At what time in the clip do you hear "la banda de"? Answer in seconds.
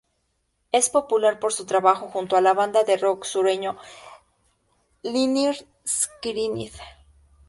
2.41-2.97